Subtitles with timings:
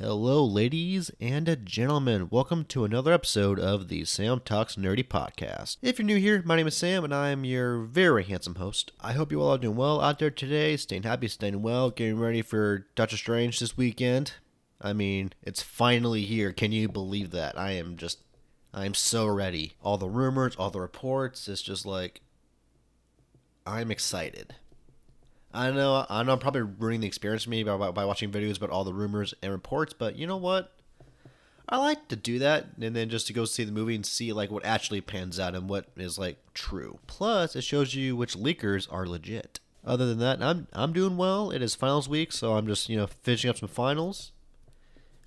[0.00, 2.28] Hello, ladies and gentlemen.
[2.30, 5.76] Welcome to another episode of the Sam Talks Nerdy Podcast.
[5.82, 8.92] If you're new here, my name is Sam and I'm your very handsome host.
[8.98, 12.18] I hope you all are doing well out there today, staying happy, staying well, getting
[12.18, 14.32] ready for Doctor Strange this weekend.
[14.80, 16.54] I mean, it's finally here.
[16.54, 17.58] Can you believe that?
[17.58, 18.20] I am just,
[18.72, 19.74] I'm so ready.
[19.82, 22.22] All the rumors, all the reports, it's just like,
[23.66, 24.54] I'm excited.
[25.52, 28.56] I know, I know, I'm probably ruining the experience for me by, by, watching videos
[28.56, 30.72] about all the rumors and reports, but you know what?
[31.68, 34.32] I like to do that and then just to go see the movie and see
[34.32, 36.98] like what actually pans out and what is like true.
[37.06, 39.60] Plus, it shows you which leakers are legit.
[39.84, 41.50] Other than that, I'm I'm doing well.
[41.50, 44.32] It is finals week, so I'm just you know finishing up some finals,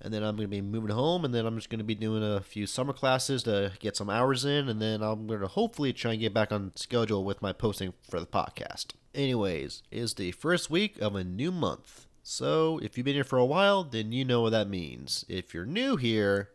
[0.00, 2.40] and then I'm gonna be moving home, and then I'm just gonna be doing a
[2.40, 6.20] few summer classes to get some hours in, and then I'm gonna hopefully try and
[6.20, 8.92] get back on schedule with my posting for the podcast.
[9.14, 12.06] Anyways, it's the first week of a new month.
[12.22, 15.24] So, if you've been here for a while, then you know what that means.
[15.28, 16.50] If you're new here,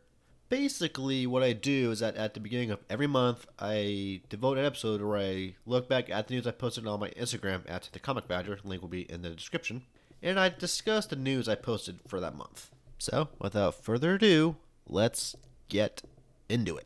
[0.50, 4.66] basically what I do is that at the beginning of every month, I devote an
[4.66, 8.00] episode where I look back at the news I posted on my Instagram at the
[8.00, 8.59] Comic Badger.
[8.63, 9.83] Link will be in the description.
[10.22, 12.72] And I discuss the news I posted for that month.
[13.00, 15.33] So, without further ado, let's
[15.69, 16.03] get
[16.50, 16.86] into it.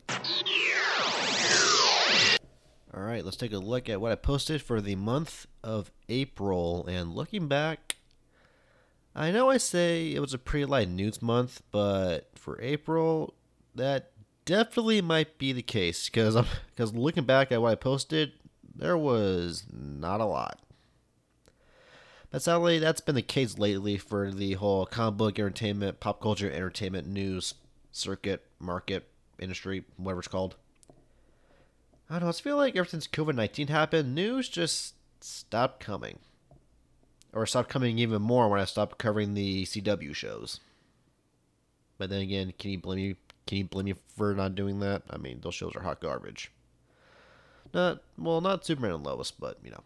[2.96, 6.86] All right, let's take a look at what I posted for the month of April.
[6.86, 7.96] And looking back,
[9.16, 13.34] I know I say it was a pretty light news month, but for April,
[13.74, 14.12] that
[14.44, 16.36] definitely might be the case because
[16.70, 18.34] because looking back at what I posted,
[18.72, 20.60] there was not a lot.
[22.34, 26.50] But sadly, that's been the case lately for the whole comic book entertainment, pop culture
[26.50, 27.54] entertainment news
[27.92, 29.06] circuit, market,
[29.38, 30.56] industry, whatever it's called.
[32.10, 32.30] I don't know.
[32.30, 36.18] I feel like ever since COVID 19 happened, news just stopped coming.
[37.32, 40.58] Or stopped coming even more when I stopped covering the CW shows.
[41.98, 43.16] But then again, can you blame me?
[43.46, 45.02] Can you blame me for not doing that?
[45.08, 46.50] I mean, those shows are hot garbage.
[47.72, 49.84] Not well, not Superman and Lois, but you know.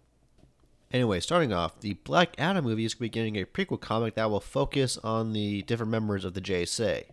[0.91, 4.97] Anyway, starting off, the Black Adam movie is beginning a prequel comic that will focus
[5.05, 7.05] on the different members of the JSA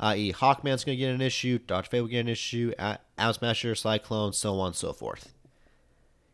[0.00, 1.88] i.e., Hawkman's going to get an issue, Dr.
[1.88, 5.34] Fate will get an issue, Atom Smasher, Cyclone, so on and so forth.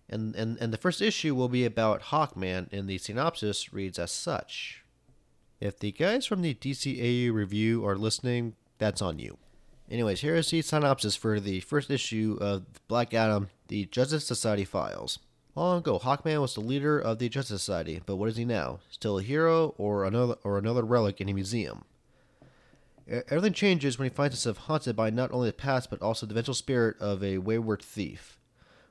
[0.08, 4.12] And, and, and the first issue will be about Hawkman, and the synopsis reads as
[4.12, 4.84] such.
[5.60, 9.38] If the guys from the DCAU review are listening, that's on you.
[9.90, 14.64] Anyways, here is the synopsis for the first issue of Black Adam, the Justice Society
[14.64, 15.18] Files.
[15.56, 18.80] Long ago, Hawkman was the leader of the Justice Society, but what is he now?
[18.90, 21.84] Still a hero or another or another relic in a museum?
[23.06, 26.34] Everything changes when he finds himself haunted by not only the past but also the
[26.34, 28.40] vengeful spirit of a wayward thief.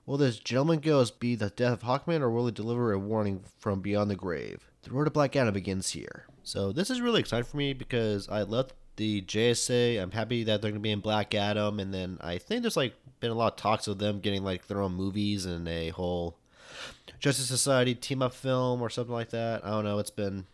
[0.05, 3.43] Will this gentleman ghost be the death of Hawkman, or will he deliver a warning
[3.57, 4.69] from beyond the grave?
[4.83, 6.27] The road to Black Adam begins here.
[6.43, 10.01] So this is really exciting for me because I love the JSA.
[10.01, 12.93] I'm happy that they're gonna be in Black Adam, and then I think there's like
[13.19, 16.37] been a lot of talks of them getting like their own movies and a whole
[17.19, 19.65] Justice Society team up film or something like that.
[19.65, 19.99] I don't know.
[19.99, 20.45] It's been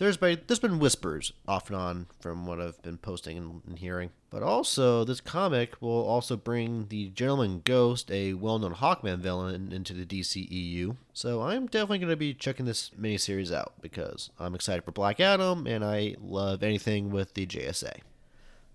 [0.00, 3.78] there's been there's been whispers off and on from what I've been posting and, and,
[3.78, 4.10] hearing.
[4.30, 9.92] But also, this comic will also bring the Gentleman Ghost, a well-known Hawkman villain, into
[9.92, 10.96] the DCEU.
[11.12, 15.20] So I'm definitely going to be checking this miniseries out because I'm excited for Black
[15.20, 17.98] Adam and I love anything with the JSA.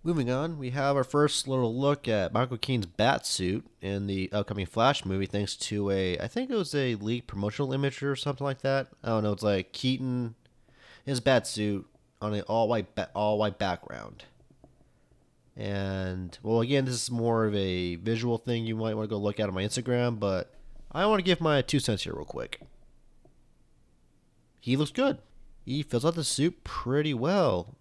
[0.06, 4.32] Moving on, we have our first little look at Michael Keaton's bat suit in the
[4.32, 8.16] upcoming Flash movie, thanks to a, I think it was a leaked promotional image or
[8.16, 8.90] something like that.
[9.04, 9.32] I don't know.
[9.32, 10.36] It's like Keaton
[11.08, 11.88] his bat suit
[12.22, 12.86] on an all white
[13.16, 14.26] all white background.
[15.58, 18.68] And well, again, this is more of a visual thing.
[18.68, 20.54] You might want to go look at on my Instagram, but
[20.92, 22.62] I want to give my two cents here real quick.
[24.62, 25.18] He looks good.
[25.66, 27.76] He fills out the suit pretty well.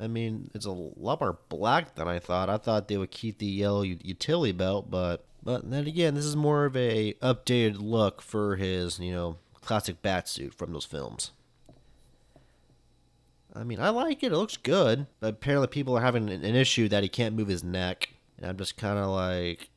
[0.00, 2.50] I mean, it's a lot more black than I thought.
[2.50, 6.36] I thought they would keep the yellow utility belt, but but then again, this is
[6.36, 11.30] more of a updated look for his you know classic bat suit from those films.
[13.54, 14.32] I mean, I like it.
[14.32, 15.06] It looks good.
[15.20, 18.10] But apparently, people are having an, issue that he can't move his neck.
[18.36, 19.70] And I'm just kind of like,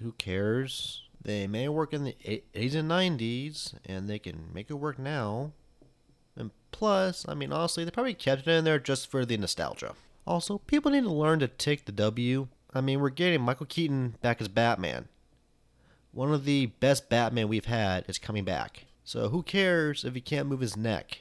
[0.00, 1.02] who cares?
[1.20, 5.52] They may work in the 80s and 90s, and they can make it work now.
[6.70, 9.94] Plus, I mean, honestly, they probably kept it in there just for the nostalgia.
[10.26, 12.48] Also, people need to learn to take the W.
[12.74, 15.08] I mean, we're getting Michael Keaton back as Batman.
[16.12, 18.86] One of the best Batman we've had is coming back.
[19.04, 21.20] So who cares if he can't move his neck?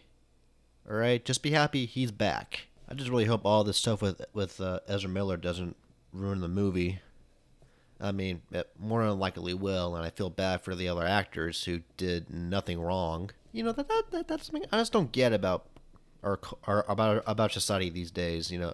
[0.90, 2.68] All right, just be happy he's back.
[2.90, 5.76] I just really hope all this stuff with with uh, Ezra Miller doesn't
[6.14, 7.00] ruin the movie.
[8.00, 11.64] I mean, it more than likely will, and I feel bad for the other actors
[11.64, 13.32] who did nothing wrong.
[13.58, 15.66] You know that that, that that's something I just don't get about
[16.22, 18.52] are are about about society these days.
[18.52, 18.74] You know,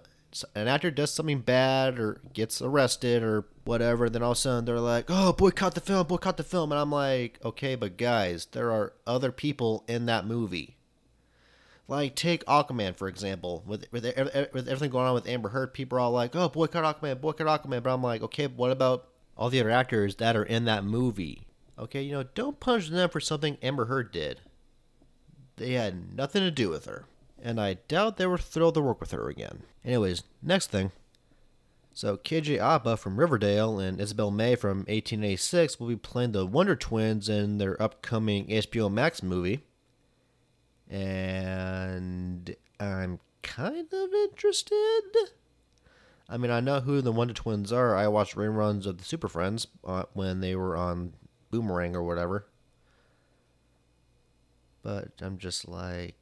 [0.54, 4.66] an actor does something bad or gets arrested or whatever, then all of a sudden
[4.66, 8.44] they're like, "Oh, boycott the film, boycott the film," and I'm like, "Okay, but guys,
[8.52, 10.76] there are other people in that movie."
[11.88, 15.96] Like take Aquaman for example, with with with everything going on with Amber Heard, people
[15.96, 19.48] are all like, "Oh, boycott Aquaman, boycott Aquaman," but I'm like, "Okay, what about all
[19.48, 21.46] the other actors that are in that movie?"
[21.78, 24.42] Okay, you know, don't punish them for something Amber Heard did.
[25.56, 27.04] They had nothing to do with her.
[27.42, 29.62] And I doubt they were thrilled to work with her again.
[29.84, 30.92] Anyways, next thing.
[31.92, 36.74] So KJ Apa from Riverdale and Isabel May from 1886 will be playing the Wonder
[36.74, 39.60] Twins in their upcoming HBO Max movie.
[40.90, 45.02] And I'm kind of interested.
[46.28, 47.94] I mean, I know who the Wonder Twins are.
[47.94, 51.12] I watched reruns of the Super Friends uh, when they were on
[51.50, 52.46] Boomerang or whatever.
[54.84, 56.14] But I'm just like,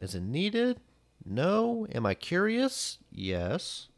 [0.00, 0.80] is it needed?
[1.24, 1.86] No.
[1.94, 2.98] Am I curious?
[3.10, 3.88] Yes.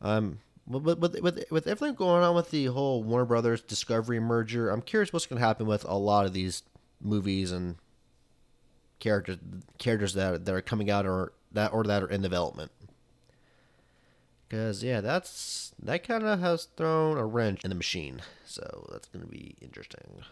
[0.00, 4.68] Um, with, with, with, with everything going on with the whole Warner Brothers Discovery merger,
[4.68, 6.62] I'm curious what's going to happen with a lot of these
[7.00, 7.76] movies and
[8.98, 9.36] characters
[9.78, 12.70] characters that that are coming out or that or that are in development.
[14.48, 18.22] Because yeah, that's that kind of has thrown a wrench in the machine.
[18.44, 20.22] So that's going to be interesting.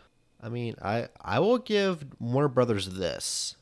[0.45, 3.57] I mean, I I will give Warner Brothers this.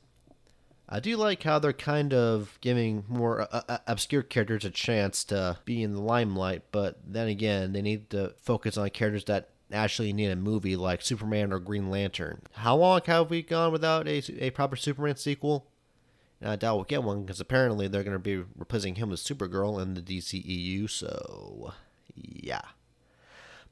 [0.88, 5.24] I do like how they're kind of giving more uh, uh, obscure characters a chance
[5.24, 9.48] to be in the limelight, but then again, they need to focus on characters that
[9.72, 12.42] actually need a movie like Superman or Green Lantern.
[12.52, 15.66] How long have we gone without a, a proper Superman sequel?
[16.42, 19.20] And I doubt we'll get one because apparently they're going to be replacing him with
[19.20, 21.72] Supergirl in the DCEU, so
[22.14, 22.62] yeah.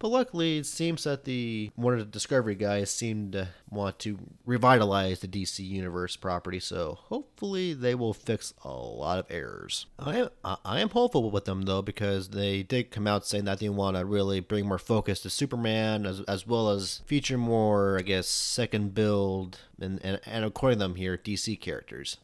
[0.00, 4.18] But luckily, it seems that the one of the Discovery guys seem to want to
[4.46, 9.84] revitalize the DC Universe property, so hopefully they will fix a lot of errors.
[9.98, 13.58] I am I am hopeful with them though because they did come out saying that
[13.58, 17.98] they want to really bring more focus to Superman as as well as feature more,
[17.98, 22.16] I guess, second build and and, and according to them here, DC characters.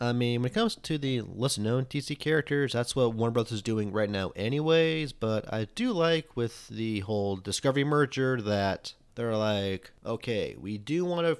[0.00, 3.52] I mean, when it comes to the less known DC characters, that's what Warner Bros.
[3.52, 5.12] is doing right now, anyways.
[5.12, 11.04] But I do like with the whole Discovery merger that they're like, okay, we do
[11.04, 11.38] want to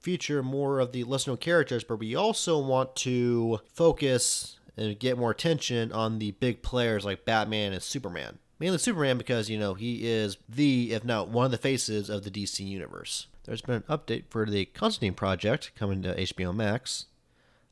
[0.00, 5.18] feature more of the less known characters, but we also want to focus and get
[5.18, 8.38] more attention on the big players like Batman and Superman.
[8.58, 12.24] Mainly Superman because, you know, he is the, if not one of the faces of
[12.24, 13.26] the DC universe.
[13.44, 17.06] There's been an update for the Constantine project coming to HBO Max.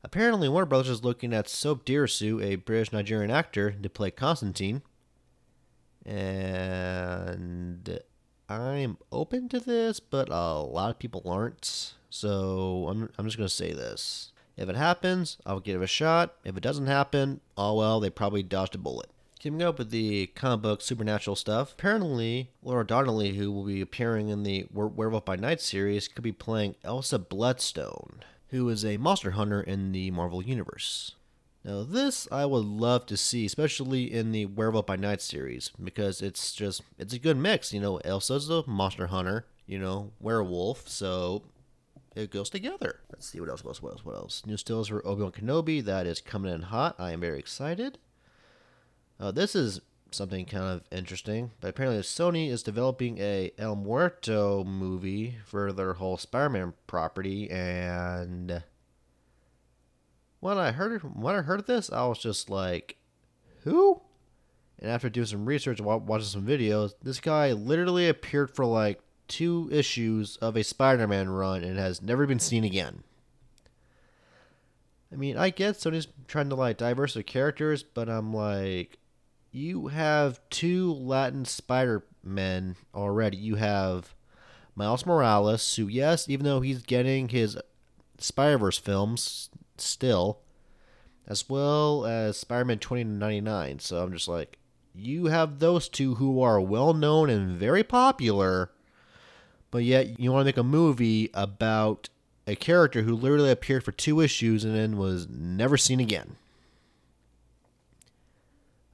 [0.06, 4.82] Apparently, Warner Brothers is looking at Sope Dirisu, a British Nigerian actor, to play Constantine.
[6.04, 7.98] And
[8.48, 11.94] I'm open to this, but a lot of people aren't.
[12.08, 14.30] So I'm, I'm just going to say this.
[14.56, 16.36] If it happens, I'll give it a shot.
[16.44, 19.10] If it doesn't happen, oh well, they probably dodged a bullet.
[19.40, 24.28] Keeping up with the comic book supernatural stuff, apparently Laura Donnelly, who will be appearing
[24.28, 29.32] in the Werewolf by Night series, could be playing Elsa Bloodstone who is a monster
[29.32, 31.14] hunter in the Marvel Universe.
[31.64, 36.22] Now, this I would love to see, especially in the Werewolf by Night series, because
[36.22, 37.72] it's just it's a good mix.
[37.72, 41.42] You know, Elsa's a monster hunter, you know, werewolf, so
[42.14, 43.00] it goes together.
[43.10, 44.42] Let's see what else, else, what else, what else.
[44.46, 46.94] New stills for Obi Wan Kenobi that is coming in hot.
[47.00, 47.98] I am very excited.
[49.18, 51.50] Uh, this is something kind of interesting.
[51.60, 58.62] But apparently, Sony is developing a El Muerto movie for their whole Spider-Man property, and
[60.40, 62.96] when I heard when I heard this, I was just like,
[63.64, 64.02] "Who?"
[64.78, 69.68] And after doing some research watching some videos, this guy literally appeared for like two
[69.72, 73.02] issues of a Spider-Man run and has never been seen again.
[75.12, 78.98] I mean, I get Sony's trying to like diversify characters, but I'm like,
[79.52, 83.36] you have two Latin Spider Men already.
[83.36, 84.14] You have
[84.74, 87.56] Miles Morales, who, yes, even though he's getting his
[88.18, 89.48] Spider Verse films
[89.78, 90.40] still,
[91.26, 93.78] as well as Spider Man 2099.
[93.78, 94.58] So I'm just like,
[94.94, 98.70] you have those two who are well known and very popular,
[99.70, 102.08] but yet you want to make a movie about
[102.46, 106.36] a character who literally appeared for two issues and then was never seen again.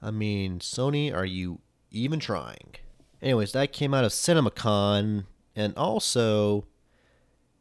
[0.03, 2.75] I mean, Sony, are you even trying?
[3.23, 6.67] Anyways, that came out of CinemaCon, and also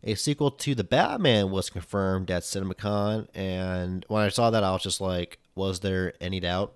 [0.03, 3.27] a sequel to the Batman was confirmed at CinemaCon.
[3.35, 6.73] And when I saw that, I was just like, was there any doubt?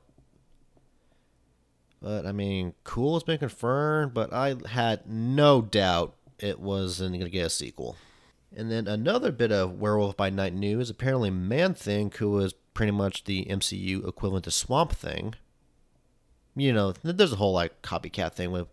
[2.02, 7.26] But I mean, cool it's been confirmed, but I had no doubt it wasn't going
[7.26, 7.96] to get a sequel.
[8.56, 10.92] And then another bit of Werewolf by Night news.
[10.92, 15.34] Apparently, Man Thing, who was pretty much the MCU equivalent to Swamp Thing.
[16.56, 18.68] You know, there's a whole like copycat thing with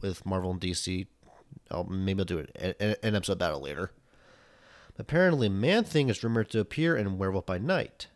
[0.00, 1.06] with Marvel and DC.
[1.70, 3.90] I'll, oh, maybe I'll do it an episode about it later.
[4.98, 8.06] Apparently, Man Thing is rumored to appear in Werewolf by Night.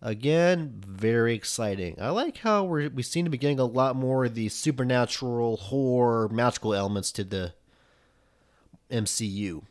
[0.00, 1.96] Again, very exciting.
[2.00, 5.56] I like how we we seem to be getting a lot more of the supernatural,
[5.56, 7.54] horror, magical elements to the
[8.90, 9.62] MCU.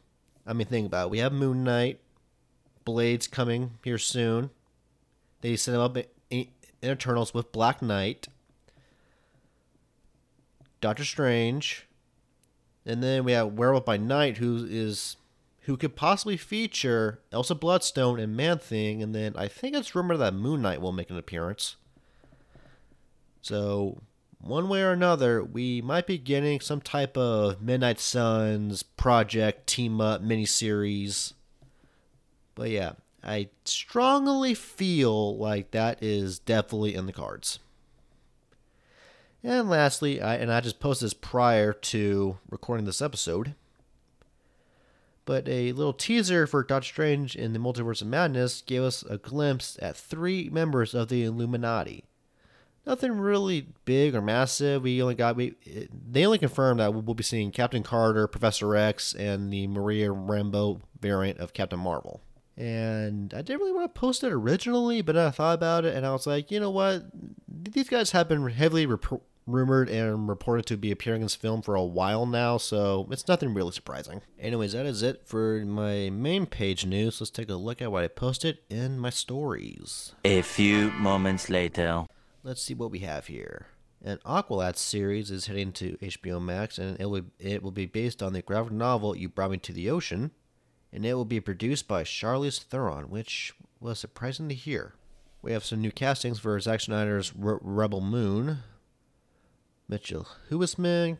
[0.45, 1.11] I mean, think about it.
[1.11, 1.99] We have Moon Knight,
[2.85, 4.49] Blade's coming here soon.
[5.41, 5.97] They set up
[6.29, 6.47] in
[6.83, 8.27] Eternals with Black Knight,
[10.83, 11.87] Doctor Strange,
[12.85, 15.15] and then we have Werewolf by Night, who is
[15.61, 20.19] who could possibly feature Elsa Bloodstone and Man Thing, and then I think it's rumored
[20.19, 21.77] that Moon Knight will make an appearance.
[23.41, 24.01] So
[24.39, 30.01] one way or another, we might be getting some type of Midnight Suns project team
[30.01, 31.31] up miniseries.
[32.55, 32.91] But yeah,
[33.23, 37.59] I strongly feel like that is definitely in the cards.
[39.43, 43.55] And lastly, I and I just posted this prior to recording this episode.
[45.25, 49.17] But a little teaser for Doctor Strange in the Multiverse of Madness gave us a
[49.17, 52.03] glimpse at three members of the Illuminati
[52.85, 54.83] nothing really big or massive.
[54.83, 55.55] We only got we
[55.91, 60.81] they only confirmed that we'll be seeing Captain Carter, Professor X, and the Maria Rambeau
[60.99, 62.21] variant of Captain Marvel.
[62.55, 66.05] And I didn't really want to post it originally, but I thought about it and
[66.05, 67.03] I was like, you know what?
[67.47, 71.61] These guys have been heavily rep- rumored and reported to be appearing in this film
[71.61, 74.21] for a while now, so it's nothing really surprising.
[74.39, 77.19] Anyways, that is it for my main page news.
[77.19, 80.13] Let's take a look at what I posted in my stories.
[80.23, 82.05] A few moments later.
[82.43, 83.67] Let's see what we have here.
[84.03, 88.21] An Aqualad series is heading to HBO Max, and it will, it will be based
[88.21, 90.31] on the graphic novel You Brought Me to the Ocean,
[90.91, 94.95] and it will be produced by Charlize Theron, which was surprising to hear.
[95.41, 98.59] We have some new castings for Zack Snyder's R- Rebel Moon.
[99.87, 101.17] Mitchell Huisman,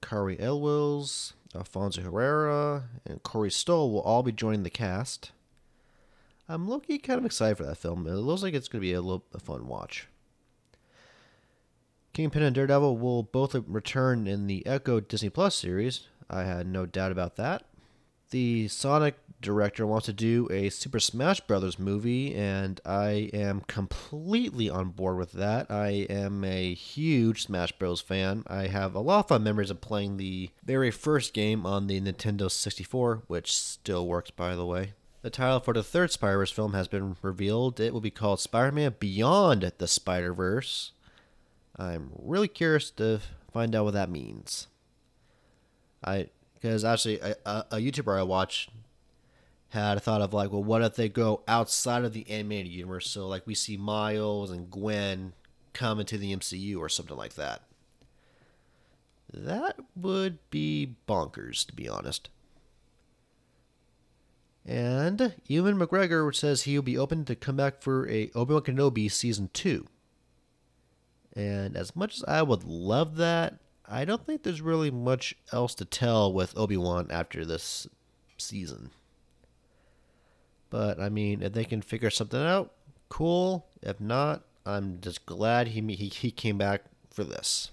[0.00, 5.32] Cary Elwes, Alfonso Herrera, and Corey Stoll will all be joining the cast.
[6.48, 8.06] I'm looking kind of excited for that film.
[8.06, 10.08] It looks like it's going to be a little a fun watch.
[12.14, 16.08] Kingpin and Daredevil will both return in the Echo Disney Plus series.
[16.30, 17.64] I had no doubt about that.
[18.30, 24.68] The Sonic director wants to do a Super Smash Brothers movie, and I am completely
[24.68, 25.70] on board with that.
[25.70, 28.02] I am a huge Smash Bros.
[28.02, 28.44] fan.
[28.46, 32.00] I have a lot of fun memories of playing the very first game on the
[32.02, 34.92] Nintendo 64, which still works, by the way.
[35.22, 37.80] The title for the third Spider-Verse film has been revealed.
[37.80, 40.92] It will be called Spider-Man Beyond the Spider-Verse.
[41.76, 43.20] I'm really curious to
[43.52, 44.66] find out what that means.
[46.04, 46.28] I
[46.60, 48.68] because actually a, a, YouTuber I watch
[49.70, 53.08] had a thought of like, well, what if they go outside of the animated universe?
[53.08, 55.34] So like we see Miles and Gwen
[55.72, 57.62] come into the MCU or something like that.
[59.32, 62.30] That would be bonkers, to be honest.
[64.66, 69.10] And Ewan McGregor says he'll be open to come back for a Obi Wan Kenobi
[69.10, 69.86] season two.
[71.34, 73.58] And as much as I would love that,
[73.90, 77.88] I don't think there's really much else to tell with Obi Wan after this
[78.36, 78.90] season.
[80.70, 82.72] But I mean, if they can figure something out,
[83.08, 83.66] cool.
[83.82, 87.70] If not, I'm just glad he he, he came back for this.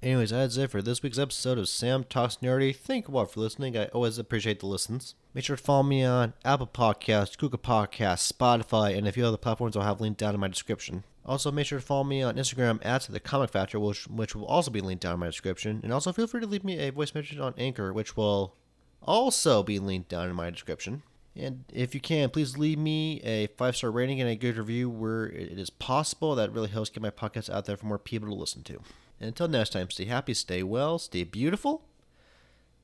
[0.00, 2.76] Anyways, that's it for this week's episode of Sam Talks Nerdy.
[2.76, 3.76] Thank you all for listening.
[3.76, 5.16] I always appreciate the listens.
[5.34, 9.36] Make sure to follow me on Apple Podcasts, Google Podcasts, Spotify, and a few other
[9.36, 11.02] platforms I'll have linked down in my description.
[11.28, 14.46] Also, make sure to follow me on Instagram at the Comic Factor, which, which will
[14.46, 15.80] also be linked down in my description.
[15.82, 18.56] And also, feel free to leave me a voice message on Anchor, which will
[19.02, 21.02] also be linked down in my description.
[21.36, 24.88] And if you can, please leave me a five star rating and a good review
[24.88, 26.34] where it is possible.
[26.34, 28.80] That really helps get my podcast out there for more people to listen to.
[29.20, 31.82] And until next time, stay happy, stay well, stay beautiful,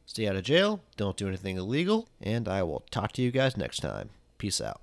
[0.05, 3.57] stay out of jail, don't do anything illegal, and I will talk to you guys
[3.57, 4.11] next time.
[4.39, 4.81] Peace out.